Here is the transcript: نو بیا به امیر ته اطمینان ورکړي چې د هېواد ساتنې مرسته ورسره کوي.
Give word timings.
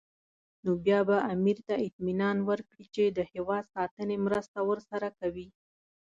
نو 0.63 0.71
بیا 0.85 0.99
به 1.09 1.17
امیر 1.33 1.57
ته 1.67 1.73
اطمینان 1.85 2.37
ورکړي 2.49 2.85
چې 2.95 3.03
د 3.07 3.19
هېواد 3.33 3.63
ساتنې 3.75 4.17
مرسته 4.25 4.59
ورسره 4.69 5.07
کوي. 5.19 5.47